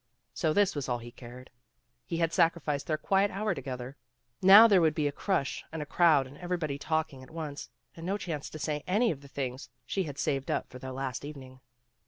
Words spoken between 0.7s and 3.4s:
was all he cared. He had sacrificed their quiet